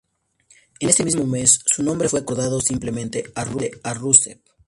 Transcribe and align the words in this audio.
En 0.79 0.89
ese 0.89 1.03
mismo 1.05 1.27
mes, 1.27 1.61
su 1.67 1.83
nombre 1.83 2.09
fue 2.09 2.21
acortado 2.21 2.59
simplemente 2.59 3.25
a 3.35 3.93
Rusev. 3.93 4.41